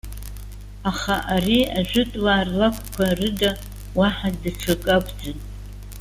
[0.89, 3.51] Аха ари, ажәытәуаа рлакәқәа рыда
[3.97, 5.39] уаҳа даҽакы акәӡам.